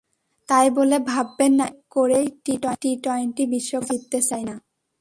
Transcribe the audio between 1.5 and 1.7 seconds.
না,